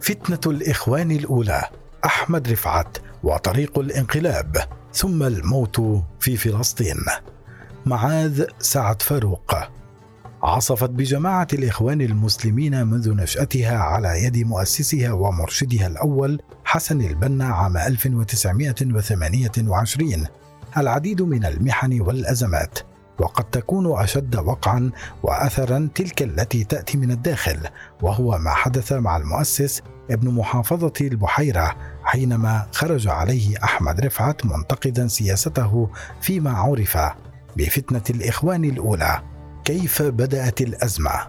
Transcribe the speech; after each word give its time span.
فتنة 0.00 0.40
الإخوان 0.46 1.10
الأولى 1.10 1.62
أحمد 2.04 2.48
رفعت 2.48 2.98
وطريق 3.24 3.78
الانقلاب 3.78 4.56
ثم 4.94 5.22
الموت 5.22 6.02
في 6.20 6.36
فلسطين. 6.36 6.96
معاذ 7.86 8.44
سعد 8.58 9.02
فاروق. 9.02 9.54
عصفت 10.42 10.90
بجماعة 10.90 11.48
الإخوان 11.52 12.00
المسلمين 12.00 12.86
منذ 12.86 13.14
نشأتها 13.14 13.78
على 13.78 14.24
يد 14.24 14.38
مؤسسها 14.38 15.12
ومرشدها 15.12 15.86
الأول 15.86 16.42
حسن 16.64 17.00
البنا 17.00 17.44
عام 17.44 17.76
1928 17.76 20.26
العديد 20.76 21.22
من 21.22 21.44
المحن 21.44 22.00
والأزمات 22.00 22.78
وقد 23.20 23.44
تكون 23.44 24.00
أشد 24.00 24.36
وقعا 24.36 24.90
واثرا 25.22 25.88
تلك 25.94 26.22
التي 26.22 26.64
تأتي 26.64 26.98
من 26.98 27.10
الداخل 27.10 27.58
وهو 28.02 28.38
ما 28.38 28.50
حدث 28.50 28.92
مع 28.92 29.16
المؤسس 29.16 29.82
ابن 30.10 30.34
محافظة 30.34 30.92
البحيرة 31.00 31.76
حينما 32.04 32.66
خرج 32.72 33.08
عليه 33.08 33.64
أحمد 33.64 34.00
رفعت 34.00 34.46
منتقدا 34.46 35.08
سياسته 35.08 35.90
فيما 36.20 36.50
عرف 36.50 36.98
بفتنة 37.56 38.02
الإخوان 38.10 38.64
الأولى. 38.64 39.22
كيف 39.64 40.02
بدأت 40.02 40.60
الأزمة؟ 40.60 41.26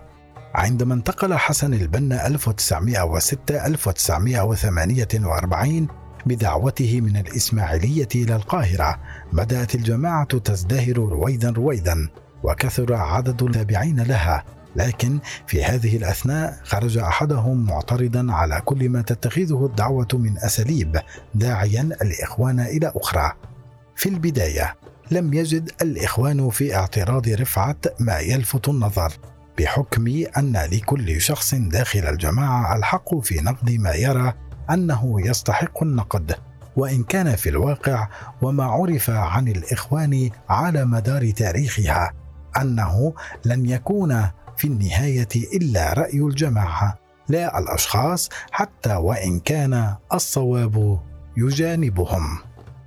عندما 0.56 0.94
انتقل 0.94 1.34
حسن 1.34 1.74
البنا 1.74 2.28
1906 2.28 3.66
1948 3.66 5.88
بدعوته 6.26 7.02
من 7.02 7.18
الإسماعيلية 7.18 8.08
إلى 8.16 8.36
القاهرة. 8.36 9.00
بدأت 9.34 9.76
الجماعة 9.76 10.38
تزدهر 10.38 10.98
رويدا 10.98 11.50
رويدا 11.50 12.10
وكثر 12.44 12.94
عدد 12.94 13.44
التابعين 13.44 14.00
لها. 14.00 14.44
لكن 14.76 15.20
في 15.48 15.64
هذه 15.64 15.98
الأثناء 15.98 16.60
خرج 16.64 16.98
أحدهم 16.98 17.66
معترضا 17.66 18.28
على 18.30 18.62
كل 18.66 18.90
ما 18.90 19.02
تتخذه 19.02 19.66
الدعوة 19.66 20.08
من 20.14 20.38
أساليب 20.38 21.00
داعيا 21.36 21.82
الإخوان 21.82 22.60
إلى 22.60 22.92
أخرى. 22.96 23.32
في 23.96 24.10
البداية 24.10 24.76
لم 25.12 25.34
يجد 25.34 25.72
الإخوان 25.82 26.50
في 26.50 26.76
اعتراض 26.76 27.30
رفعت 27.30 28.02
ما 28.02 28.20
يلفت 28.20 28.70
النظر 28.70 29.14
بحكم 29.60 30.24
أن 30.38 30.58
لكل 30.72 31.22
شخص 31.22 31.56
داخل 31.56 32.00
الجماعة 32.00 32.78
الحق 32.78 33.20
في 33.20 33.42
نقد 33.42 33.72
ما 33.72 33.94
يرى 33.94 34.34
أنه 34.70 35.28
يستحق 35.28 35.84
النقد 35.84 36.36
وإن 36.76 37.04
كان 37.04 37.36
في 37.36 37.50
الواقع 37.50 38.08
وما 38.42 38.64
عرف 38.64 39.10
عن 39.10 39.48
الإخوان 39.48 40.30
على 40.50 40.86
مدار 40.86 41.32
تاريخها 41.32 42.14
أنه 42.62 43.14
لن 43.46 43.66
يكون 43.66 44.28
في 44.58 44.68
النهاية 44.68 45.30
إلا 45.54 45.94
رأي 45.94 46.20
الجماعة 46.20 46.98
لا 47.30 47.60
الأشخاص 47.60 48.30
حتى 48.52 48.96
وإن 48.96 49.40
كان 49.40 49.96
الصواب 50.14 51.00
يجانبهم. 51.38 52.38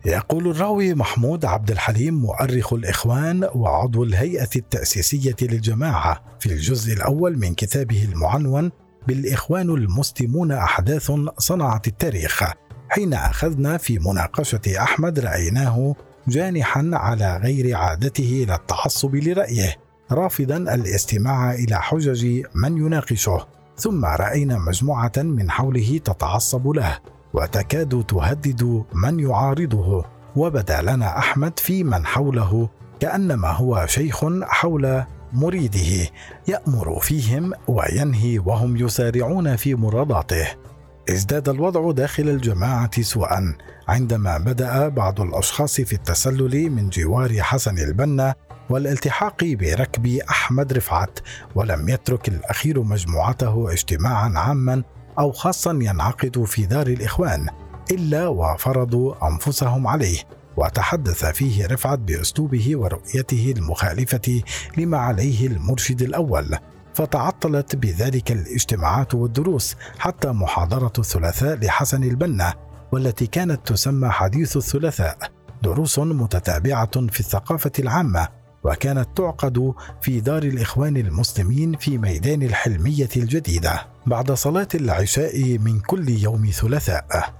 يقول 0.06 0.50
الراوي 0.50 0.94
محمود 0.94 1.44
عبد 1.44 1.70
الحليم 1.70 2.14
مؤرخ 2.14 2.72
الإخوان 2.72 3.48
وعضو 3.54 4.04
الهيئة 4.04 4.48
التأسيسية 4.56 5.36
للجماعة 5.42 6.22
في 6.40 6.46
الجزء 6.46 6.92
الأول 6.92 7.38
من 7.38 7.54
كتابه 7.54 8.04
المعنون 8.04 8.70
بالإخوان 9.06 9.70
المسلمون 9.70 10.52
أحداث 10.52 11.12
صنعت 11.38 11.86
التاريخ 11.86 12.44
حين 12.88 13.14
أخذنا 13.14 13.76
في 13.76 13.98
مناقشة 13.98 14.82
أحمد 14.82 15.18
رأيناه 15.18 15.94
جانحا 16.28 16.90
على 16.92 17.36
غير 17.36 17.76
عادته 17.76 18.44
إلى 18.44 18.54
التعصب 18.54 19.14
لرأيه 19.14 19.76
رافضا 20.12 20.56
الاستماع 20.56 21.54
إلى 21.54 21.82
حجج 21.82 22.42
من 22.54 22.76
يناقشه. 22.76 23.46
ثم 23.76 24.04
رأينا 24.04 24.58
مجموعة 24.58 25.12
من 25.16 25.50
حوله 25.50 26.00
تتعصب 26.04 26.68
له 26.68 26.98
وتكاد 27.34 28.04
تهدد 28.08 28.84
من 28.94 29.20
يعارضه. 29.20 30.04
وبدا 30.36 30.82
لنا 30.82 31.18
أحمد 31.18 31.58
في 31.58 31.84
من 31.84 32.06
حوله 32.06 32.68
كأنما 33.00 33.48
هو 33.50 33.86
شيخ 33.86 34.24
حول 34.42 35.04
مريده 35.34 36.10
يأمر 36.48 37.00
فيهم 37.00 37.52
وينهي 37.68 38.38
وهم 38.38 38.76
يسارعون 38.76 39.56
في 39.56 39.74
مراداته. 39.74 40.46
ازداد 41.10 41.48
الوضع 41.48 41.90
داخل 41.90 42.28
الجماعة 42.28 43.02
سوءا 43.02 43.56
عندما 43.88 44.38
بدأ 44.38 44.88
بعض 44.88 45.20
الأشخاص 45.20 45.80
في 45.80 45.92
التسلل 45.92 46.70
من 46.70 46.88
جوار 46.88 47.42
حسن 47.42 47.78
البنا 47.78 48.34
والالتحاق 48.70 49.44
بركب 49.44 50.06
أحمد 50.06 50.72
رفعت 50.72 51.18
ولم 51.54 51.88
يترك 51.88 52.28
الأخير 52.28 52.82
مجموعته 52.82 53.72
اجتماعا 53.72 54.32
عاما 54.36 54.82
أو 55.18 55.32
خاصا 55.32 55.78
ينعقد 55.82 56.44
في 56.44 56.66
دار 56.66 56.86
الإخوان 56.86 57.48
إلا 57.90 58.28
وفرضوا 58.28 59.28
أنفسهم 59.28 59.86
عليه. 59.86 60.18
وتحدث 60.56 61.24
فيه 61.24 61.66
رفعت 61.66 61.98
بأسلوبه 61.98 62.76
ورؤيته 62.76 63.54
المخالفة 63.56 64.42
لما 64.78 64.98
عليه 64.98 65.46
المرشد 65.46 66.02
الأول 66.02 66.56
فتعطلت 66.94 67.76
بذلك 67.76 68.32
الاجتماعات 68.32 69.14
والدروس 69.14 69.76
حتى 69.98 70.28
محاضرة 70.28 70.92
الثلاثاء 70.98 71.56
لحسن 71.56 72.04
البنا 72.04 72.54
والتي 72.92 73.26
كانت 73.26 73.68
تسمى 73.68 74.08
حديث 74.08 74.56
الثلاثاء 74.56 75.18
دروس 75.62 75.98
متتابعة 75.98 77.06
في 77.06 77.20
الثقافة 77.20 77.72
العامة 77.78 78.28
وكانت 78.64 79.08
تعقد 79.16 79.74
في 80.00 80.20
دار 80.20 80.42
الإخوان 80.42 80.96
المسلمين 80.96 81.76
في 81.76 81.98
ميدان 81.98 82.42
الحلمية 82.42 83.08
الجديدة. 83.16 83.86
بعد 84.06 84.32
صلاة 84.32 84.68
العشاء 84.74 85.58
من 85.58 85.80
كل 85.80 86.08
يوم 86.08 86.46
ثلاثاء 86.46 87.34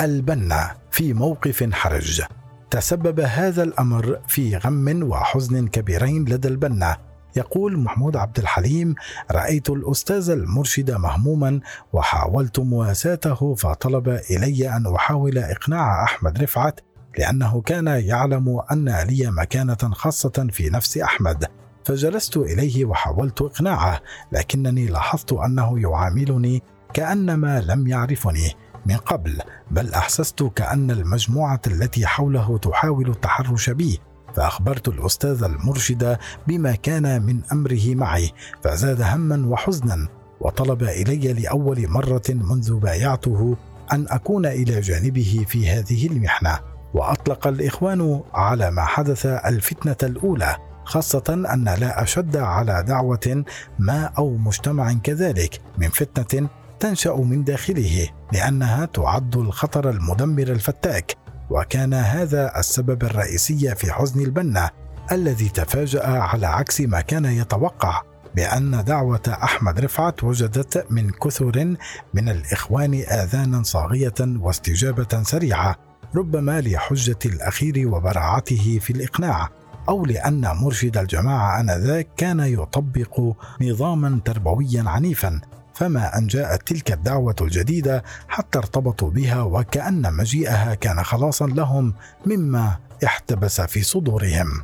البنا 0.00 0.76
في 0.90 1.12
موقف 1.12 1.72
حرج. 1.72 2.22
تسبب 2.70 3.20
هذا 3.20 3.62
الأمر 3.62 4.20
في 4.28 4.56
غم 4.56 5.02
وحزن 5.02 5.68
كبيرين 5.68 6.24
لدى 6.24 6.48
البنا. 6.48 6.96
يقول 7.36 7.78
محمود 7.78 8.16
عبد 8.16 8.38
الحليم 8.38 8.94
رأيت 9.30 9.70
الأستاذ 9.70 10.30
المرشد 10.30 10.90
مهموما 10.90 11.60
وحاولت 11.92 12.58
مواساته 12.58 13.54
فطلب 13.54 14.08
إلي 14.08 14.76
أن 14.76 14.94
أحاول 14.94 15.38
إقناع 15.38 16.04
أحمد 16.04 16.42
رفعت 16.42 16.80
لأنه 17.18 17.60
كان 17.60 17.86
يعلم 17.86 18.60
أن 18.72 18.88
لي 18.88 19.30
مكانة 19.30 19.76
خاصة 19.92 20.48
في 20.52 20.70
نفس 20.70 20.98
أحمد. 20.98 21.44
فجلست 21.84 22.36
إليه 22.36 22.84
وحاولت 22.84 23.42
إقناعه 23.42 24.00
لكنني 24.32 24.86
لاحظت 24.86 25.32
أنه 25.32 25.80
يعاملني 25.80 26.62
كأنما 26.94 27.60
لم 27.60 27.86
يعرفني. 27.86 28.54
من 28.88 28.96
قبل 28.96 29.40
بل 29.70 29.94
أحسست 29.94 30.42
كأن 30.42 30.90
المجموعة 30.90 31.60
التي 31.66 32.06
حوله 32.06 32.58
تحاول 32.58 33.10
التحرش 33.10 33.70
بي 33.70 34.00
فأخبرت 34.34 34.88
الأستاذ 34.88 35.42
المرشد 35.42 36.18
بما 36.46 36.74
كان 36.74 37.22
من 37.22 37.40
أمره 37.52 37.94
معي 37.94 38.32
فزاد 38.64 39.02
هما 39.02 39.46
وحزنا 39.46 40.08
وطلب 40.40 40.82
إلي 40.82 41.32
لأول 41.32 41.88
مرة 41.88 42.22
منذ 42.28 42.74
بايعته 42.74 43.56
أن 43.92 44.06
أكون 44.08 44.46
إلى 44.46 44.80
جانبه 44.80 45.44
في 45.48 45.70
هذه 45.70 46.06
المحنة. 46.06 46.58
وأطلق 46.94 47.46
الإخوان 47.46 48.20
على 48.34 48.70
ما 48.70 48.84
حدث 48.84 49.26
الفتنة 49.26 49.96
الأولى 50.02 50.56
خاصة 50.84 51.24
أن 51.28 51.64
لا 51.64 52.02
أشد 52.02 52.36
على 52.36 52.84
دعوة 52.88 53.44
ما 53.78 54.04
أو 54.18 54.36
مجتمع 54.36 54.92
كذلك 54.92 55.60
من 55.78 55.88
فتنة 55.88 56.48
تنشأ 56.80 57.14
من 57.14 57.44
داخله 57.44 58.08
لأنها 58.32 58.84
تعد 58.84 59.36
الخطر 59.36 59.90
المدمر 59.90 60.42
الفتاك. 60.42 61.16
وكان 61.50 61.94
هذا 61.94 62.58
السبب 62.58 63.04
الرئيسي 63.04 63.74
في 63.74 63.92
حزن 63.92 64.20
البنا 64.20 64.70
الذي 65.12 65.48
تفاجأ 65.48 66.06
على 66.06 66.46
عكس 66.46 66.80
ما 66.80 67.00
كان 67.00 67.24
يتوقع 67.24 68.02
بأن 68.36 68.84
دعوة 68.84 69.22
أحمد 69.28 69.80
رفعت 69.80 70.24
وجدت 70.24 70.86
من 70.90 71.10
كثر 71.10 71.76
من 72.14 72.28
الإخوان 72.28 72.94
آذانا 72.94 73.62
صاغية 73.62 74.14
واستجابة 74.20 75.22
سريعة 75.22 75.76
ربما 76.16 76.60
لحجة 76.60 77.18
الأخير 77.26 77.88
وبراعته 77.88 78.78
في 78.82 78.92
الإقناع 78.92 79.48
أو 79.88 80.06
لأن 80.06 80.56
مرشد 80.56 80.96
الجماعة 80.96 81.60
آنذاك 81.60 82.08
كان 82.16 82.40
يطبق 82.40 83.20
نظاما 83.60 84.20
تربويا 84.24 84.84
عنيفا. 84.86 85.40
فما 85.78 86.18
أن 86.18 86.26
جاءت 86.26 86.68
تلك 86.68 86.92
الدعوة 86.92 87.34
الجديدة 87.40 88.04
حتى 88.28 88.58
ارتبطوا 88.58 89.10
بها 89.10 89.42
وكأن 89.42 90.12
مجيئها 90.14 90.74
كان 90.74 91.02
خلاصا 91.02 91.46
لهم 91.46 91.94
مما 92.26 92.76
احتبس 93.04 93.60
في 93.60 93.82
صدورهم. 93.82 94.62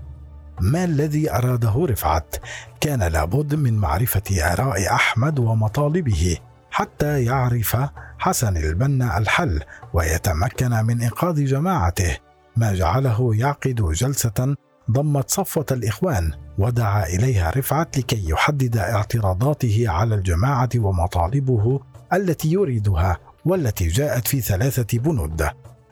ما 0.60 0.84
الذي 0.84 1.32
أراده 1.32 1.86
رفعت؟ 1.90 2.36
كان 2.80 3.02
لابد 3.02 3.54
من 3.54 3.78
معرفة 3.78 4.52
آراء 4.52 4.94
أحمد 4.94 5.38
ومطالبه 5.38 6.36
حتى 6.70 7.24
يعرف 7.24 7.76
حسن 8.18 8.56
البنا 8.56 9.18
الحل 9.18 9.62
ويتمكن 9.92 10.70
من 10.70 11.02
انقاذ 11.02 11.44
جماعته 11.44 12.16
ما 12.56 12.74
جعله 12.74 13.34
يعقد 13.34 13.92
جلسة 13.92 14.56
ضمت 14.90 15.30
صفوة 15.30 15.66
الإخوان 15.70 16.32
ودعا 16.58 17.06
إليها 17.06 17.50
رفعت 17.50 17.98
لكي 17.98 18.30
يحدد 18.30 18.76
اعتراضاته 18.76 19.84
على 19.88 20.14
الجماعة 20.14 20.68
ومطالبه 20.76 21.80
التي 22.12 22.52
يريدها 22.52 23.18
والتي 23.44 23.88
جاءت 23.88 24.28
في 24.28 24.40
ثلاثة 24.40 24.98
بنود. 24.98 25.48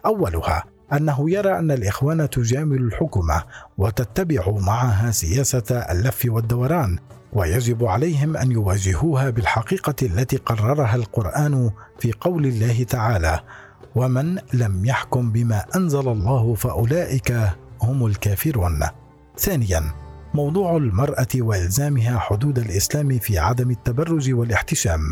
أولها 0.06 0.64
أنه 0.92 1.30
يرى 1.30 1.58
أن 1.58 1.70
الإخوان 1.70 2.30
تجامل 2.30 2.82
الحكومة 2.82 3.42
وتتبع 3.78 4.50
معها 4.50 5.10
سياسة 5.10 5.86
اللف 5.90 6.22
والدوران 6.28 6.98
ويجب 7.32 7.84
عليهم 7.84 8.36
أن 8.36 8.52
يواجهوها 8.52 9.30
بالحقيقة 9.30 9.94
التي 10.02 10.36
قررها 10.36 10.94
القرآن 10.94 11.70
في 11.98 12.12
قول 12.12 12.46
الله 12.46 12.84
تعالى: 12.84 13.40
ومن 13.94 14.38
لم 14.52 14.84
يحكم 14.84 15.32
بما 15.32 15.64
أنزل 15.76 16.08
الله 16.08 16.54
فأولئك 16.54 17.48
هم 17.82 18.06
الكافرون. 18.06 18.80
ثانيا 19.38 19.82
موضوع 20.34 20.76
المرأة 20.76 21.28
وإلزامها 21.36 22.18
حدود 22.18 22.58
الإسلام 22.58 23.18
في 23.18 23.38
عدم 23.38 23.70
التبرج 23.70 24.32
والاحتشام 24.32 25.10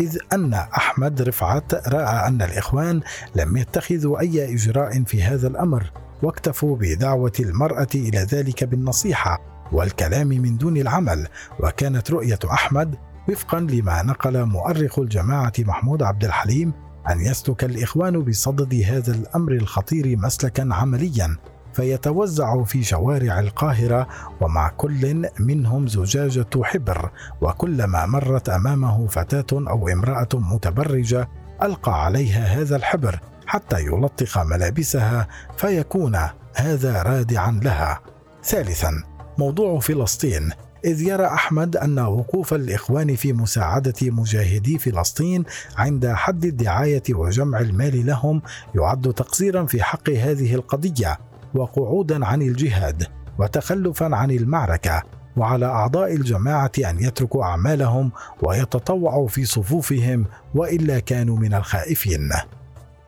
إذ 0.00 0.18
أن 0.32 0.54
أحمد 0.54 1.22
رفعت 1.22 1.88
رأى 1.88 2.28
أن 2.28 2.42
الإخوان 2.42 3.00
لم 3.34 3.56
يتخذوا 3.56 4.20
أي 4.20 4.54
إجراء 4.54 5.02
في 5.02 5.22
هذا 5.22 5.48
الأمر 5.48 5.90
واكتفوا 6.22 6.76
بدعوة 6.76 7.32
المرأة 7.40 7.88
إلى 7.94 8.18
ذلك 8.18 8.64
بالنصيحة 8.64 9.38
والكلام 9.72 10.26
من 10.26 10.56
دون 10.56 10.76
العمل 10.76 11.28
وكانت 11.60 12.10
رؤية 12.10 12.38
أحمد 12.52 12.94
وفقا 13.28 13.60
لما 13.60 14.02
نقل 14.02 14.44
مؤرخ 14.44 14.98
الجماعة 14.98 15.52
محمود 15.58 16.02
عبد 16.02 16.24
الحليم 16.24 16.72
أن 17.10 17.20
يسلك 17.20 17.64
الإخوان 17.64 18.22
بصدد 18.24 18.74
هذا 18.74 19.14
الأمر 19.14 19.52
الخطير 19.52 20.16
مسلكا 20.16 20.68
عمليا 20.70 21.36
فيتوزع 21.74 22.62
في 22.62 22.82
شوارع 22.84 23.40
القاهرة 23.40 24.08
ومع 24.40 24.68
كل 24.68 25.28
منهم 25.38 25.86
زجاجة 25.86 26.62
حبر 26.62 27.10
وكلما 27.40 28.06
مرت 28.06 28.48
أمامه 28.48 29.06
فتاة 29.06 29.46
أو 29.52 29.88
امرأة 29.88 30.28
متبرجة 30.34 31.28
ألقى 31.62 32.04
عليها 32.04 32.44
هذا 32.44 32.76
الحبر 32.76 33.20
حتى 33.46 33.80
يلطخ 33.80 34.38
ملابسها 34.38 35.28
فيكون 35.56 36.18
هذا 36.54 37.02
رادعا 37.02 37.60
لها. 37.62 38.00
ثالثا 38.44 39.02
موضوع 39.38 39.80
فلسطين 39.80 40.50
إذ 40.84 41.02
يرى 41.02 41.26
أحمد 41.26 41.76
أن 41.76 41.98
وقوف 41.98 42.54
الإخوان 42.54 43.16
في 43.16 43.32
مساعدة 43.32 43.94
مجاهدي 44.02 44.78
فلسطين 44.78 45.44
عند 45.76 46.06
حد 46.06 46.44
الدعاية 46.44 47.02
وجمع 47.10 47.60
المال 47.60 48.06
لهم 48.06 48.42
يعد 48.74 49.12
تقصيرا 49.12 49.66
في 49.66 49.82
حق 49.82 50.10
هذه 50.10 50.54
القضية 50.54 51.18
وقعودا 51.54 52.26
عن 52.26 52.42
الجهاد 52.42 53.06
وتخلفا 53.38 54.16
عن 54.16 54.30
المعركة 54.30 55.02
وعلى 55.36 55.66
أعضاء 55.66 56.14
الجماعة 56.14 56.72
أن 56.78 57.04
يتركوا 57.04 57.44
أعمالهم 57.44 58.12
ويتطوعوا 58.42 59.28
في 59.28 59.44
صفوفهم 59.44 60.26
وإلا 60.54 60.98
كانوا 60.98 61.36
من 61.36 61.54
الخائفين. 61.54 62.30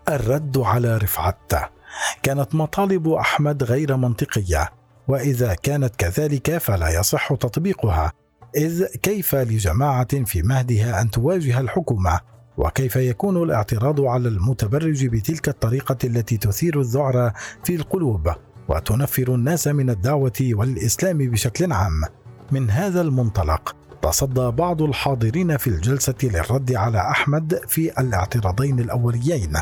الرد 0.08 0.58
على 0.58 0.96
رفعت. 0.96 1.52
كانت 2.22 2.54
مطالب 2.54 3.08
أحمد 3.08 3.62
غير 3.62 3.96
منطقية 3.96 4.70
وإذا 5.08 5.54
كانت 5.54 5.96
كذلك 5.96 6.58
فلا 6.58 6.88
يصح 6.88 7.34
تطبيقها 7.34 8.12
إذ 8.56 8.84
كيف 8.84 9.34
لجماعة 9.34 10.24
في 10.24 10.42
مهدها 10.42 11.00
أن 11.00 11.10
تواجه 11.10 11.60
الحكومة؟ 11.60 12.20
وكيف 12.56 12.96
يكون 12.96 13.42
الاعتراض 13.42 14.00
على 14.00 14.28
المتبرج 14.28 15.06
بتلك 15.06 15.48
الطريقة 15.48 15.98
التي 16.04 16.36
تثير 16.36 16.80
الذعر 16.80 17.32
في 17.64 17.74
القلوب 17.74 18.32
وتنفر 18.68 19.34
الناس 19.34 19.66
من 19.68 19.90
الدعوة 19.90 20.32
والإسلام 20.42 21.18
بشكل 21.18 21.72
عام؟ 21.72 22.02
من 22.52 22.70
هذا 22.70 23.00
المنطلق 23.00 23.76
تصدى 24.02 24.50
بعض 24.50 24.82
الحاضرين 24.82 25.56
في 25.56 25.66
الجلسة 25.66 26.14
للرد 26.22 26.72
على 26.72 26.98
أحمد 26.98 27.60
في 27.68 28.00
الاعتراضين 28.00 28.80
الأوليين 28.80 29.52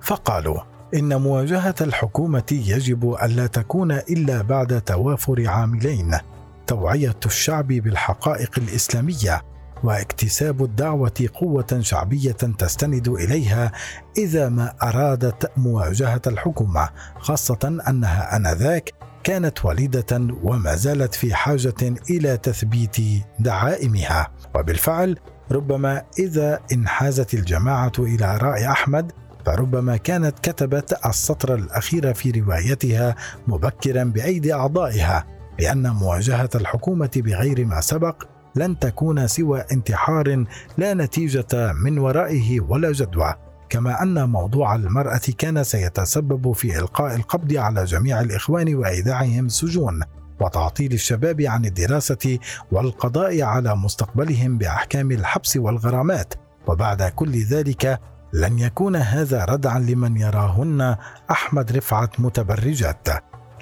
فقالوا 0.00 0.60
إن 0.94 1.20
مواجهة 1.20 1.74
الحكومة 1.80 2.42
يجب 2.52 3.16
الا 3.22 3.46
تكون 3.46 3.92
إلا 3.92 4.42
بعد 4.42 4.80
توافر 4.80 5.48
عاملين 5.48 6.18
توعية 6.66 7.16
الشعب 7.26 7.66
بالحقائق 7.66 8.50
الإسلامية 8.58 9.42
واكتساب 9.84 10.64
الدعوة 10.64 11.28
قوة 11.34 11.80
شعبية 11.80 12.32
تستند 12.32 13.08
إليها 13.08 13.72
إذا 14.18 14.48
ما 14.48 14.74
أرادت 14.82 15.50
مواجهة 15.56 16.22
الحكومة 16.26 16.88
خاصة 17.18 17.80
أنها 17.88 18.36
آنذاك 18.36 18.92
كانت 19.24 19.64
والده 19.64 20.36
وما 20.42 20.74
زالت 20.76 21.14
في 21.14 21.34
حاجة 21.34 21.94
إلى 22.10 22.36
تثبيت 22.36 22.96
دعائمها. 23.38 24.28
وبالفعل 24.54 25.18
ربما 25.50 26.02
إذا 26.18 26.60
انحازت 26.72 27.34
الجماعة 27.34 27.92
إلى 27.98 28.36
رأي 28.36 28.68
أحمد 28.68 29.12
فربما 29.46 29.96
كانت 29.96 30.38
كتبت 30.38 30.98
السطر 31.06 31.54
الأخير 31.54 32.14
في 32.14 32.30
روايتها 32.30 33.14
مبكرا 33.46 34.04
بأيدي 34.04 34.54
أعضائها 34.54 35.26
لأن 35.60 35.90
مواجهة 35.90 36.50
الحكومة 36.54 37.10
بغير 37.16 37.64
ما 37.64 37.80
سبق 37.80 38.24
لن 38.54 38.78
تكون 38.78 39.26
سوى 39.26 39.64
انتحار 39.72 40.44
لا 40.78 40.94
نتيجة 40.94 41.72
من 41.84 41.98
ورائه 41.98 42.60
ولا 42.60 42.92
جدوى 42.92 43.34
كما 43.68 44.02
أن 44.02 44.28
موضوع 44.28 44.74
المرأة 44.74 45.20
كان 45.38 45.64
سيتسبب 45.64 46.52
في 46.52 46.78
إلقاء 46.78 47.14
القبض 47.16 47.56
على 47.56 47.84
جميع 47.84 48.20
الإخوان 48.20 48.74
وايداعهم 48.74 49.46
السجون 49.46 50.00
وتعطيل 50.40 50.92
الشباب 50.92 51.40
عن 51.40 51.64
الدراسة 51.64 52.38
والقضاء 52.72 53.42
على 53.42 53.76
مستقبلهم 53.76 54.58
بأحكام 54.58 55.10
الحبس 55.10 55.56
والغرامات. 55.56 56.34
وبعد 56.66 57.02
كل 57.02 57.42
ذلك 57.42 58.00
لن 58.32 58.58
يكون 58.58 58.96
هذا 58.96 59.44
ردعا 59.44 59.78
لمن 59.78 60.16
يراهن 60.16 60.96
أحمد 61.30 61.72
رفعت 61.72 62.20
متبرجات. 62.20 63.08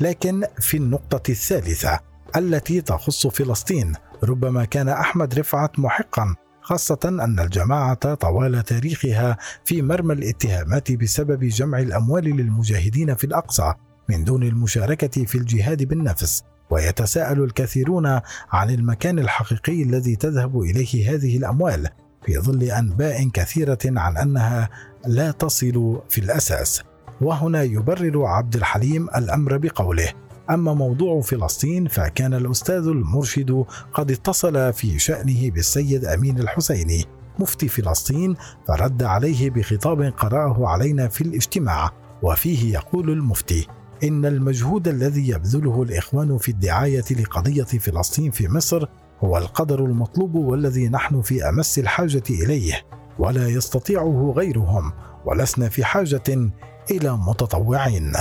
لكن 0.00 0.44
في 0.58 0.76
النقطة 0.76 1.30
الثالثة 1.30 2.00
التي 2.36 2.80
تخص 2.80 3.26
فلسطين 3.26 3.92
ربما 4.24 4.64
كان 4.64 4.88
أحمد 4.88 5.38
رفعت 5.38 5.78
محقا 5.78 6.34
خاصة 6.62 6.98
أن 7.04 7.40
الجماعة 7.40 8.14
طوال 8.14 8.64
تاريخها 8.64 9.36
في 9.64 9.82
مرمى 9.82 10.14
الاتهامات 10.14 10.92
بسبب 10.92 11.44
جمع 11.44 11.78
الأموال 11.78 12.24
للمجاهدين 12.24 13.14
في 13.14 13.24
الأقصى 13.24 13.74
من 14.08 14.24
دون 14.24 14.42
المشاركة 14.42 15.24
في 15.24 15.38
الجهاد 15.38 15.82
بالنفس، 15.82 16.42
ويتساءل 16.70 17.42
الكثيرون 17.44 18.06
عن 18.50 18.70
المكان 18.70 19.18
الحقيقي 19.18 19.82
الذي 19.82 20.16
تذهب 20.16 20.60
إليه 20.60 21.14
هذه 21.14 21.36
الأموال، 21.36 21.88
في 22.26 22.38
ظل 22.38 22.62
أنباء 22.62 23.28
كثيرة 23.28 23.78
عن 23.84 24.16
أنها 24.16 24.70
لا 25.06 25.30
تصل 25.30 26.02
في 26.08 26.20
الأساس. 26.20 26.82
وهنا 27.20 27.62
يبرر 27.62 28.24
عبد 28.24 28.56
الحليم 28.56 29.08
الأمر 29.16 29.56
بقوله: 29.56 30.12
أما 30.50 30.74
موضوع 30.74 31.20
فلسطين 31.20 31.88
فكان 31.88 32.34
الأستاذ 32.34 32.86
المرشد 32.86 33.64
قد 33.92 34.10
اتصل 34.10 34.72
في 34.72 34.98
شأنه 34.98 35.50
بالسيد 35.50 36.04
أمين 36.04 36.38
الحسيني 36.38 37.04
مفتي 37.38 37.68
فلسطين 37.68 38.36
فرد 38.68 39.02
عليه 39.02 39.50
بخطاب 39.50 40.02
قرأه 40.02 40.68
علينا 40.68 41.08
في 41.08 41.20
الاجتماع 41.20 41.90
وفيه 42.22 42.74
يقول 42.74 43.10
المفتي 43.10 43.66
إن 44.04 44.26
المجهود 44.26 44.88
الذي 44.88 45.28
يبذله 45.28 45.82
الإخوان 45.82 46.38
في 46.38 46.48
الدعاية 46.48 47.04
لقضية 47.10 47.62
فلسطين 47.64 48.30
في 48.30 48.48
مصر 48.48 48.86
هو 49.24 49.38
القدر 49.38 49.84
المطلوب 49.84 50.34
والذي 50.34 50.88
نحن 50.88 51.20
في 51.20 51.48
أمس 51.48 51.78
الحاجة 51.78 52.22
إليه 52.30 52.82
ولا 53.18 53.48
يستطيعه 53.48 54.34
غيرهم 54.36 54.92
ولسنا 55.26 55.68
في 55.68 55.84
حاجة 55.84 56.50
إلى 56.90 57.16
متطوعين. 57.16 58.12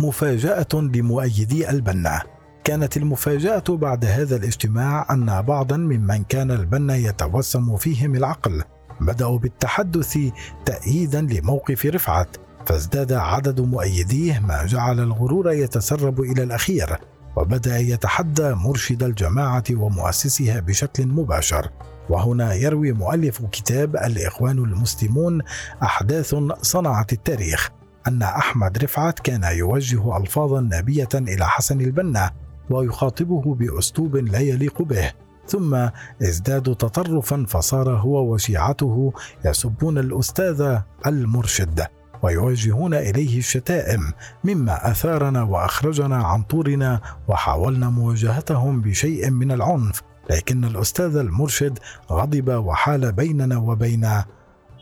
مفاجأة 0.00 0.68
لمؤيدي 0.74 1.70
البنا. 1.70 2.22
كانت 2.64 2.96
المفاجأة 2.96 3.64
بعد 3.68 4.04
هذا 4.04 4.36
الاجتماع 4.36 5.06
أن 5.10 5.42
بعضا 5.42 5.76
ممن 5.76 6.24
كان 6.24 6.50
البنا 6.50 6.96
يتوسم 6.96 7.76
فيهم 7.76 8.14
العقل 8.14 8.62
بدأوا 9.00 9.38
بالتحدث 9.38 10.18
تأييدا 10.64 11.20
لموقف 11.20 11.86
رفعت. 11.86 12.36
فازداد 12.66 13.12
عدد 13.12 13.60
مؤيديه 13.60 14.38
ما 14.38 14.66
جعل 14.66 15.00
الغرور 15.00 15.52
يتسرب 15.52 16.20
إلى 16.20 16.42
الأخير 16.42 16.96
وبدأ 17.36 17.78
يتحدى 17.78 18.54
مرشد 18.54 19.02
الجماعة 19.02 19.64
ومؤسسها 19.70 20.60
بشكل 20.60 21.06
مباشر. 21.06 21.70
وهنا 22.08 22.54
يروي 22.54 22.92
مؤلف 22.92 23.42
كتاب 23.52 23.96
الإخوان 23.96 24.58
المسلمون 24.58 25.42
أحداث 25.82 26.34
صنعت 26.62 27.12
التاريخ. 27.12 27.70
أن 28.08 28.22
أحمد 28.22 28.78
رفعت 28.78 29.20
كان 29.20 29.44
يوجه 29.44 30.16
ألفاظا 30.16 30.60
نابية 30.60 31.08
إلى 31.14 31.46
حسن 31.46 31.80
البنا 31.80 32.30
ويخاطبه 32.70 33.54
بأسلوب 33.54 34.16
لا 34.16 34.38
يليق 34.38 34.82
به 34.82 35.12
ثم 35.46 35.88
ازدادوا 36.22 36.74
تطرفا 36.74 37.44
فصار 37.48 37.90
هو 37.90 38.34
وشيعته 38.34 39.12
يسبون 39.44 39.98
الأستاذ 39.98 40.78
المرشد 41.06 41.86
ويوجهون 42.22 42.94
إليه 42.94 43.38
الشتائم 43.38 44.12
مما 44.44 44.90
أثارنا 44.90 45.42
وأخرجنا 45.42 46.16
عن 46.16 46.42
طورنا 46.42 47.00
وحاولنا 47.28 47.90
مواجهتهم 47.90 48.80
بشيء 48.80 49.30
من 49.30 49.52
العنف 49.52 50.02
لكن 50.30 50.64
الأستاذ 50.64 51.16
المرشد 51.16 51.78
غضب 52.10 52.48
وحال 52.48 53.12
بيننا 53.12 53.58
وبين 53.58 54.22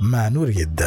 ما 0.01 0.29
نريد. 0.29 0.83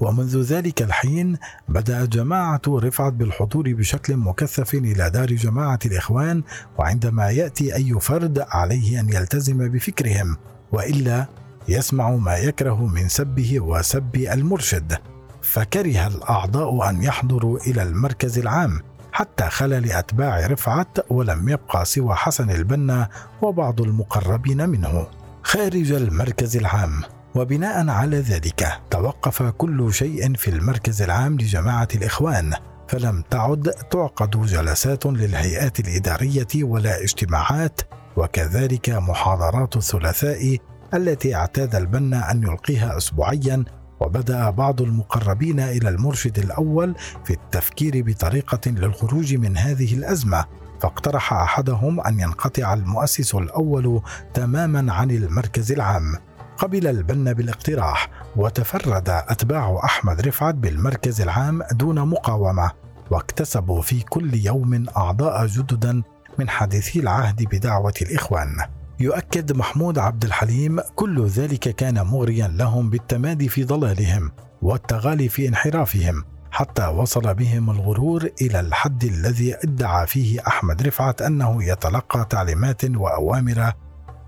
ومنذ 0.00 0.42
ذلك 0.42 0.82
الحين 0.82 1.36
بدأت 1.68 2.08
جماعة 2.08 2.62
رفعت 2.68 3.12
بالحضور 3.12 3.72
بشكل 3.72 4.16
مكثف 4.16 4.74
إلى 4.74 5.10
دار 5.10 5.26
جماعة 5.26 5.78
الإخوان 5.86 6.42
وعندما 6.78 7.30
يأتي 7.30 7.74
أي 7.74 8.00
فرد 8.00 8.44
عليه 8.48 9.00
أن 9.00 9.08
يلتزم 9.08 9.68
بفكرهم 9.68 10.36
وإلا 10.72 11.26
يسمع 11.68 12.10
ما 12.10 12.36
يكره 12.36 12.86
من 12.86 13.08
سبه 13.08 13.60
وسب 13.60 14.16
المرشد. 14.16 14.98
فكره 15.42 16.06
الأعضاء 16.06 16.90
أن 16.90 17.02
يحضروا 17.02 17.58
إلى 17.58 17.82
المركز 17.82 18.38
العام 18.38 18.80
حتى 19.12 19.44
خلى 19.50 19.80
لأتباع 19.80 20.46
رفعت 20.46 20.98
ولم 21.10 21.48
يبقى 21.48 21.84
سوى 21.84 22.14
حسن 22.14 22.50
البنا 22.50 23.08
وبعض 23.42 23.80
المقربين 23.80 24.68
منه. 24.68 25.06
خارج 25.42 25.92
المركز 25.92 26.56
العام. 26.56 27.02
وبناء 27.34 27.88
على 27.88 28.18
ذلك 28.18 28.80
توقف 28.90 29.42
كل 29.42 29.92
شيء 29.94 30.34
في 30.34 30.48
المركز 30.50 31.02
العام 31.02 31.34
لجماعة 31.34 31.88
الإخوان 31.94 32.52
فلم 32.88 33.22
تعد 33.30 33.70
تعقد 33.90 34.30
جلسات 34.30 35.06
للهيئات 35.06 35.80
الإدارية 35.80 36.64
ولا 36.64 37.02
اجتماعات 37.02 37.80
وكذلك 38.16 38.90
محاضرات 38.90 39.76
الثلاثاء 39.76 40.58
التي 40.94 41.34
اعتاد 41.34 41.74
البنا 41.74 42.30
أن 42.30 42.42
يلقيها 42.42 42.96
اسبوعيا 42.96 43.64
وبدأ 44.00 44.50
بعض 44.50 44.82
المقربين 44.82 45.60
إلى 45.60 45.88
المرشد 45.88 46.38
الأول 46.38 46.94
في 47.24 47.32
التفكير 47.32 48.02
بطريقة 48.02 48.70
للخروج 48.70 49.34
من 49.34 49.56
هذه 49.56 49.94
الأزمة 49.94 50.44
فاقترح 50.80 51.32
أحدهم 51.32 52.00
أن 52.00 52.20
ينقطع 52.20 52.74
المؤسس 52.74 53.34
الأول 53.34 54.02
تماما 54.34 54.92
عن 54.92 55.10
المركز 55.10 55.72
العام. 55.72 56.16
قبل 56.58 56.86
البنا 56.86 57.32
بالاقتراح 57.32 58.10
وتفرد 58.36 59.08
أتباع 59.08 59.80
أحمد 59.84 60.20
رفعت 60.20 60.54
بالمركز 60.54 61.20
العام 61.20 61.62
دون 61.72 62.08
مقاومة 62.08 62.70
واكتسبوا 63.10 63.82
في 63.82 64.00
كل 64.00 64.34
يوم 64.34 64.86
أعضاء 64.96 65.46
جددا 65.46 66.02
من 66.38 66.48
حديثي 66.48 67.00
العهد 67.00 67.42
بدعوة 67.42 67.94
الإخوان. 68.02 68.56
يؤكد 69.00 69.56
محمود 69.56 69.98
عبد 69.98 70.24
الحليم 70.24 70.80
كل 70.94 71.26
ذلك 71.26 71.68
كان 71.76 72.06
مغريا 72.06 72.48
لهم 72.48 72.90
بالتمادي 72.90 73.48
في 73.48 73.64
ضلالهم 73.64 74.32
والتغالي 74.62 75.28
في 75.28 75.48
انحرافهم 75.48 76.24
حتى 76.50 76.86
وصل 76.86 77.34
بهم 77.34 77.70
الغرور 77.70 78.28
إلى 78.42 78.60
الحد 78.60 79.04
الذي 79.04 79.54
ادعى 79.54 80.06
فيه 80.06 80.40
أحمد 80.46 80.82
رفعت 80.82 81.22
أنه 81.22 81.64
يتلقى 81.64 82.26
تعليمات 82.30 82.84
وأوامر 82.84 83.72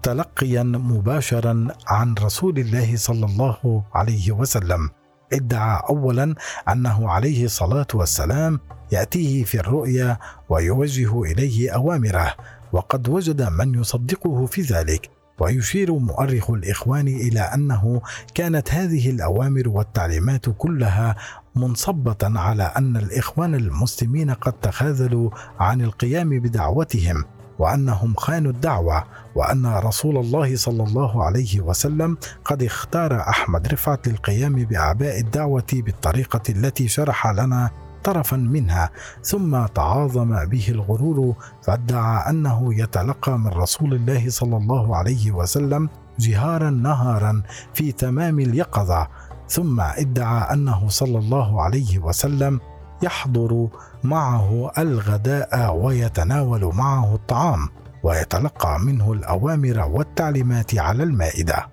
تلقيا 0.07 0.63
مباشرا 0.63 1.69
عن 1.87 2.15
رسول 2.15 2.59
الله 2.59 2.97
صلى 2.97 3.27
الله 3.27 3.85
عليه 3.95 4.33
وسلم. 4.33 4.91
ادعى 5.33 5.83
اولا 5.91 6.35
أنه 6.73 7.11
عليه 7.11 7.45
الصلاة 7.45 7.87
والسلام 7.95 8.61
يأتيه 8.93 9.45
في 9.45 9.61
الرؤيا 9.61 10.19
ويوجه 10.49 11.23
إليه 11.23 11.71
أوامره 11.71 12.35
وقد 12.73 13.09
وجد 13.09 13.43
من 13.43 13.75
يصدقه 13.75 14.47
في 14.47 14.63
ذلك 14.63 15.11
ويشير 15.39 15.93
مؤرخ 15.93 16.51
الإخوان 16.51 17.09
إلى 17.09 17.41
أنه 17.41 18.03
كانت 18.35 18.75
هذه 18.75 19.11
الأوامر 19.11 19.69
والتعليمات 19.69 20.47
كلها 20.59 21.17
منصبة 21.57 22.17
على 22.23 22.63
أن 22.63 22.97
الإخوان 22.97 23.55
المسلمين 23.55 24.31
قد 24.31 24.53
تخاذلوا 24.53 25.31
عن 25.59 25.81
القيام 25.81 26.41
بدعوتهم. 26.41 27.25
وأنهم 27.59 28.15
خانوا 28.15 28.53
الدعوة 28.53 29.05
وأن 29.35 29.67
رسول 29.67 30.17
الله 30.17 30.57
صلى 30.57 30.83
الله 30.83 31.25
عليه 31.25 31.61
وسلم 31.61 32.17
قد 32.45 32.63
اختار 32.63 33.21
أحمد 33.21 33.69
رفعت 33.69 34.09
للقيام 34.09 34.55
بأعباء 34.55 35.21
الدعوة 35.21 35.67
بالطريقة 35.73 36.43
التي 36.49 36.89
شرح 36.89 37.27
لنا 37.27 37.71
طرفا 38.05 38.37
منها 38.37 38.91
ثم 39.23 39.67
تعاظم 39.67 40.45
به 40.45 40.69
الغرور 40.69 41.35
فادعى 41.63 42.31
أنه 42.31 42.75
يتلقى 42.75 43.39
من 43.39 43.49
رسول 43.49 43.95
الله 43.95 44.31
صلى 44.31 44.57
الله 44.57 44.97
عليه 44.97 45.33
وسلم 45.33 45.89
جهارا 46.19 46.71
نهارا 46.71 47.43
في 47.75 47.93
تمام 47.93 48.41
اليقظة 48.41 49.09
ثم 49.49 49.81
ادعى 49.81 50.53
أنه 50.53 50.89
صلى 50.89 51.19
الله 51.19 51.63
عليه 51.63 51.99
وسلم 51.99 52.61
يحضر 53.03 53.69
معه 54.05 54.73
الغداء 54.79 55.77
ويتناول 55.77 56.75
معه 56.75 57.15
الطعام 57.15 57.69
ويتلقى 58.03 58.81
منه 58.81 59.13
الأوامر 59.13 59.89
والتعليمات 59.91 60.79
على 60.79 61.03
المائدة. 61.03 61.67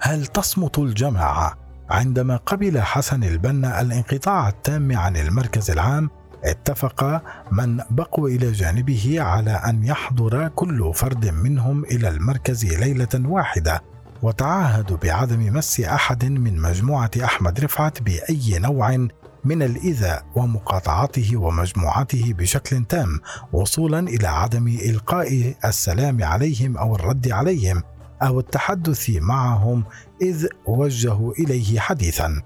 هل 0.00 0.26
تصمت 0.26 0.78
الجماعة 0.78 1.54
عندما 1.90 2.36
قبل 2.36 2.80
حسن 2.80 3.24
البنا 3.24 3.80
الانقطاع 3.80 4.48
التام 4.48 4.96
عن 4.96 5.16
المركز 5.16 5.70
العام؟ 5.70 6.10
اتفق 6.44 7.22
من 7.52 7.80
بقوا 7.90 8.28
إلى 8.28 8.52
جانبه 8.52 9.16
على 9.20 9.50
أن 9.50 9.84
يحضر 9.84 10.48
كل 10.48 10.92
فرد 10.94 11.26
منهم 11.26 11.84
إلى 11.84 12.08
المركز 12.08 12.64
ليلة 12.64 13.08
واحدة 13.14 13.82
وتعاهدوا 14.22 14.96
بعدم 14.96 15.56
مس 15.56 15.80
أحد 15.80 16.24
من 16.24 16.60
مجموعة 16.60 17.10
أحمد 17.24 17.60
رفعت 17.60 18.02
بأي 18.02 18.58
نوع 18.58 19.08
من 19.48 19.62
الإيذاء 19.62 20.24
ومقاطعته 20.34 21.36
ومجموعته 21.36 22.34
بشكل 22.38 22.84
تام 22.84 23.20
وصولا 23.52 23.98
إلى 23.98 24.28
عدم 24.28 24.68
إلقاء 24.68 25.54
السلام 25.64 26.24
عليهم 26.24 26.76
أو 26.76 26.94
الرد 26.94 27.28
عليهم 27.28 27.82
أو 28.22 28.40
التحدث 28.40 29.10
معهم 29.10 29.84
إذ 30.22 30.46
وجهوا 30.66 31.32
إليه 31.32 31.80
حديثا. 31.80 32.42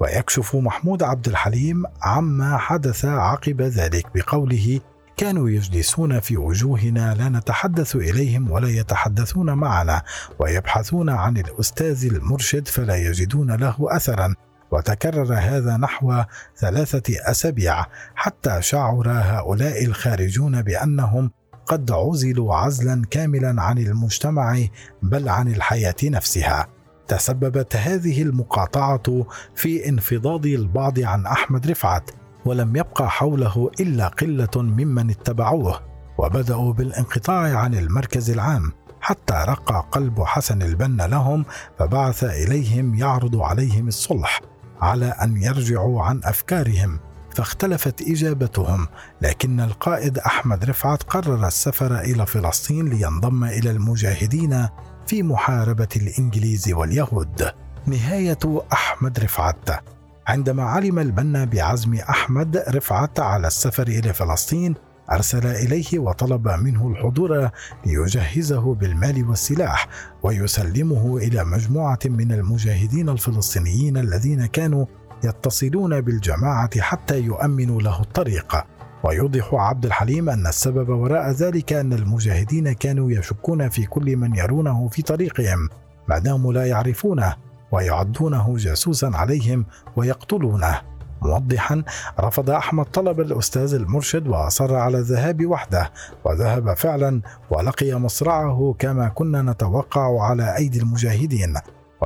ويكشف 0.00 0.56
محمود 0.56 1.02
عبد 1.02 1.28
الحليم 1.28 1.82
عما 2.02 2.56
حدث 2.56 3.04
عقب 3.04 3.62
ذلك 3.62 4.06
بقوله 4.14 4.80
كانوا 5.16 5.50
يجلسون 5.50 6.20
في 6.20 6.36
وجوهنا 6.36 7.14
لا 7.14 7.28
نتحدث 7.28 7.96
إليهم 7.96 8.50
ولا 8.50 8.68
يتحدثون 8.68 9.52
معنا 9.52 10.02
ويبحثون 10.38 11.10
عن 11.10 11.36
الأستاذ 11.36 12.04
المرشد 12.04 12.68
فلا 12.68 12.96
يجدون 12.96 13.50
له 13.50 13.76
اثرا 13.80 14.34
وتكرر 14.72 15.34
هذا 15.34 15.76
نحو 15.76 16.22
ثلاثة 16.56 17.14
أسابيع 17.30 17.86
حتى 18.14 18.62
شعر 18.62 19.08
هؤلاء 19.08 19.84
الخارجون 19.84 20.62
بأنهم 20.62 21.30
قد 21.66 21.90
عزلوا 21.90 22.54
عزلا 22.54 23.02
كاملا 23.10 23.62
عن 23.62 23.78
المجتمع 23.78 24.66
بل 25.02 25.28
عن 25.28 25.48
الحياة 25.48 25.94
نفسها. 26.04 26.66
تسببت 27.08 27.76
هذه 27.76 28.22
المقاطعة 28.22 29.26
في 29.54 29.88
انفضاض 29.88 30.46
البعض 30.46 31.00
عن 31.00 31.26
أحمد 31.26 31.66
رفعت 31.66 32.10
ولم 32.44 32.76
يبقى 32.76 33.10
حوله 33.10 33.70
إلا 33.80 34.08
قلة 34.08 34.50
ممن 34.56 35.10
اتبعوه 35.10 35.80
وبدأوا 36.18 36.72
بالانقطاع 36.72 37.58
عن 37.58 37.74
المركز 37.74 38.30
العام. 38.30 38.72
حتى 39.00 39.44
رق 39.48 39.88
قلب 39.90 40.22
حسن 40.22 40.62
البنا 40.62 41.02
لهم 41.02 41.44
فبعث 41.78 42.24
إليهم 42.24 42.94
يعرض 42.94 43.36
عليهم 43.36 43.88
الصلح. 43.88 44.40
على 44.82 45.06
أن 45.06 45.42
يرجعوا 45.42 46.02
عن 46.02 46.20
أفكارهم 46.24 46.98
فاختلفت 47.34 48.02
إجابتهم 48.02 48.86
لكن 49.22 49.60
القائد 49.60 50.18
أحمد 50.18 50.64
رفعت 50.64 51.02
قرر 51.02 51.46
السفر 51.46 52.00
إلى 52.00 52.26
فلسطين 52.26 52.88
لينضم 52.88 53.44
إلى 53.44 53.70
المجاهدين 53.70 54.68
في 55.06 55.22
محاربة 55.22 55.88
الإنجليز 55.96 56.72
واليهود. 56.72 57.52
نهاية 57.86 58.38
أحمد 58.72 59.20
رفعت. 59.20 59.84
عندما 60.26 60.62
علم 60.62 60.98
البنا 60.98 61.44
بعزم 61.44 61.94
أحمد 61.94 62.56
رفعت 62.56 63.20
على 63.20 63.46
السفر 63.46 63.86
إلى 63.88 64.12
فلسطين 64.12 64.74
أرسل 65.10 65.46
إليه 65.46 65.98
وطلب 65.98 66.48
منه 66.48 66.88
الحضور 66.88 67.50
ليجهزه 67.86 68.74
بالمال 68.74 69.28
والسلاح 69.28 69.88
ويسلمه 70.22 71.16
إلى 71.16 71.44
مجموعة 71.44 71.98
من 72.04 72.32
المجاهدين 72.32 73.08
الفلسطينيين 73.08 73.96
الذين 73.96 74.46
كانوا 74.46 74.86
يتصلون 75.24 76.00
بالجماعة 76.00 76.80
حتى 76.80 77.20
يؤمنوا 77.20 77.82
له 77.82 78.00
الطريق. 78.00 78.64
ويوضح 79.04 79.54
عبد 79.54 79.86
الحليم 79.86 80.28
أن 80.28 80.46
السبب 80.46 80.88
وراء 80.88 81.30
ذلك 81.30 81.72
أن 81.72 81.92
المجاهدين 81.92 82.72
كانوا 82.72 83.10
يشكون 83.10 83.68
في 83.68 83.86
كل 83.86 84.16
من 84.16 84.36
يرونه 84.36 84.88
في 84.88 85.02
طريقهم 85.02 85.68
ما 86.08 86.18
داموا 86.18 86.52
لا 86.52 86.66
يعرفونه 86.66 87.36
ويعدونه 87.72 88.56
جاسوسا 88.56 89.10
عليهم 89.14 89.66
ويقتلونه. 89.96 90.80
موضحا 91.26 91.82
رفض 92.20 92.50
أحمد 92.50 92.84
طلب 92.84 93.20
الأستاذ 93.20 93.74
المرشد 93.74 94.28
وأصر 94.28 94.74
على 94.74 94.98
الذهاب 94.98 95.46
وحده 95.46 95.90
وذهب 96.24 96.76
فعلا 96.76 97.20
ولقي 97.50 97.94
مصرعه 97.94 98.74
كما 98.78 99.08
كنا 99.08 99.42
نتوقع 99.42 100.22
على 100.22 100.56
أيدي 100.56 100.78
المجاهدين. 100.80 101.54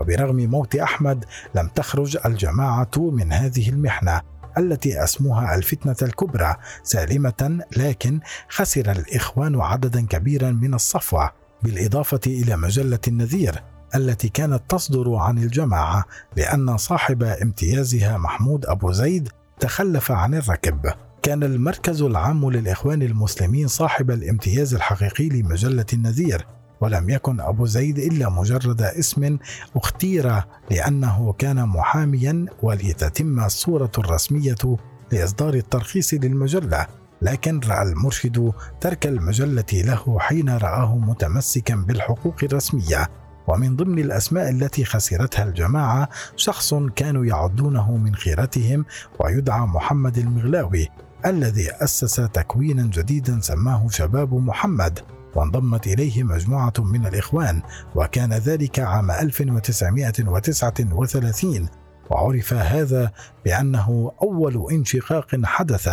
وبرغم 0.00 0.36
موت 0.36 0.76
أحمد 0.76 1.24
لم 1.54 1.68
تخرج 1.68 2.18
الجماعة 2.26 2.90
من 2.96 3.32
هذه 3.32 3.68
المحنة 3.68 4.20
التي 4.58 5.04
أسموها 5.04 5.54
الفتنة 5.54 5.96
الكبرى 6.02 6.56
سالمة 6.82 7.60
لكن 7.76 8.20
خسر 8.48 8.92
الإخوان 8.92 9.60
عددا 9.60 10.06
كبيرا 10.06 10.50
من 10.50 10.74
الصفوة 10.74 11.30
بالإضافة 11.62 12.20
إلى 12.26 12.56
مجلة 12.56 12.98
النذير. 13.08 13.62
التي 13.94 14.28
كانت 14.28 14.62
تصدر 14.68 15.14
عن 15.14 15.38
الجماعة 15.38 16.04
لأن 16.36 16.76
صاحب 16.76 17.22
امتيازها 17.22 18.18
محمود 18.18 18.66
أبو 18.66 18.92
زيد 18.92 19.28
تخلف 19.60 20.12
عن 20.12 20.34
الركب. 20.34 20.92
كان 21.22 21.42
المركز 21.42 22.02
العام 22.02 22.50
للإخوان 22.50 23.02
المسلمين 23.02 23.68
صاحب 23.68 24.10
الامتياز 24.10 24.74
الحقيقي 24.74 25.28
لمجلة 25.28 25.86
النذير 25.92 26.46
ولم 26.80 27.10
يكن 27.10 27.40
أبو 27.40 27.66
زيد 27.66 27.98
إلا 27.98 28.28
مجرد 28.28 28.82
اسم 28.82 29.38
اختير 29.76 30.42
لأنه 30.70 31.32
كان 31.32 31.68
محاميا 31.68 32.46
ولتتم 32.62 33.40
الصورة 33.44 33.90
الرسمية 33.98 34.76
لإصدار 35.12 35.54
الترخيص 35.54 36.14
للمجلة. 36.14 36.86
لكن 37.22 37.60
رأى 37.68 37.82
المرشد 37.82 38.52
ترك 38.80 39.06
المجلة 39.06 39.64
له 39.72 40.18
حين 40.18 40.48
رآه 40.48 40.96
متمسكا 40.96 41.74
بالحقوق 41.74 42.36
الرسمية. 42.42 43.08
ومن 43.48 43.76
ضمن 43.76 43.98
الأسماء 43.98 44.50
التي 44.50 44.84
خسرتها 44.84 45.44
الجماعة 45.44 46.08
شخص 46.36 46.74
كانوا 46.74 47.24
يعدونه 47.24 47.96
من 47.96 48.14
خيرتهم 48.14 48.84
ويدعى 49.20 49.60
محمد 49.60 50.18
المغلاوي 50.18 50.88
الذي 51.26 51.70
أسس 51.70 52.16
تكوينا 52.16 52.82
جديدا 52.82 53.40
سماه 53.40 53.88
شباب 53.88 54.34
محمد 54.34 54.98
وانضمت 55.34 55.86
إليه 55.86 56.22
مجموعة 56.22 56.72
من 56.78 57.06
الإخوان 57.06 57.62
وكان 57.94 58.32
ذلك 58.32 58.78
عام 58.78 59.10
1939 59.10 61.68
وعرف 62.10 62.54
هذا 62.54 63.12
بأنه 63.44 64.12
أول 64.22 64.66
انشقاق 64.72 65.40
حدث 65.44 65.88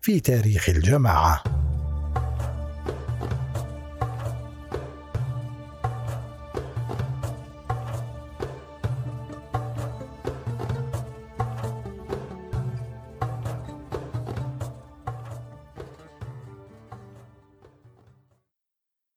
في 0.00 0.20
تاريخ 0.20 0.68
الجماعة. 0.68 1.42